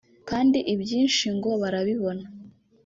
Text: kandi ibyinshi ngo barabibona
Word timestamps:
kandi 0.29 0.59
ibyinshi 0.73 1.25
ngo 1.37 1.49
barabibona 1.61 2.23